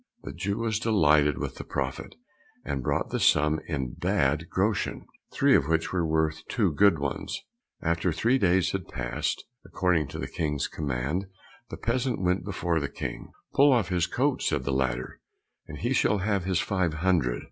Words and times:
The 0.23 0.33
Jew 0.33 0.57
was 0.57 0.79
delighted 0.79 1.37
with 1.37 1.57
the 1.57 1.63
profit, 1.63 2.15
and 2.65 2.81
brought 2.81 3.11
the 3.11 3.19
sum 3.19 3.59
in 3.67 3.93
bad 3.93 4.49
groschen, 4.49 5.05
three 5.31 5.55
of 5.55 5.67
which 5.67 5.93
were 5.93 6.03
worth 6.03 6.41
two 6.47 6.73
good 6.73 6.97
ones. 6.97 7.39
After 7.83 8.11
three 8.11 8.39
days 8.39 8.71
had 8.71 8.87
passed, 8.87 9.43
according 9.63 10.07
to 10.07 10.17
the 10.17 10.25
King's 10.27 10.67
command, 10.67 11.27
the 11.69 11.77
peasant 11.77 12.19
went 12.19 12.43
before 12.43 12.79
the 12.79 12.89
King. 12.89 13.31
"Pull 13.53 13.79
his 13.83 14.07
coat 14.07 14.41
off," 14.41 14.47
said 14.47 14.63
the 14.63 14.73
latter, 14.73 15.19
"and 15.67 15.77
he 15.77 15.93
shall 15.93 16.17
have 16.17 16.45
his 16.45 16.59
five 16.59 16.95
hundred." 16.95 17.39